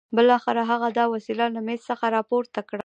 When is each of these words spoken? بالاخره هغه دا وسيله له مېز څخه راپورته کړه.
بالاخره 0.15 0.61
هغه 0.71 0.87
دا 0.97 1.05
وسيله 1.13 1.45
له 1.55 1.59
مېز 1.67 1.81
څخه 1.89 2.05
راپورته 2.15 2.59
کړه. 2.69 2.79